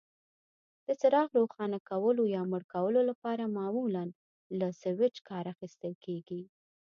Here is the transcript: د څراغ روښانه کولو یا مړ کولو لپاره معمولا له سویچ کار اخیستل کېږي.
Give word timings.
د 0.85 0.87
څراغ 1.01 1.29
روښانه 1.39 1.79
کولو 1.89 2.23
یا 2.35 2.41
مړ 2.51 2.61
کولو 2.73 3.01
لپاره 3.09 3.53
معمولا 3.57 4.03
له 4.59 4.67
سویچ 4.81 5.15
کار 5.29 5.45
اخیستل 5.53 5.93
کېږي. 6.05 6.41